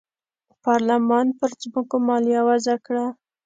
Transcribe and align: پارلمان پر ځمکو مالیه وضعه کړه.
پارلمان 0.63 1.27
پر 1.37 1.49
ځمکو 1.61 1.97
مالیه 2.07 2.41
وضعه 2.49 2.77
کړه. 2.85 3.05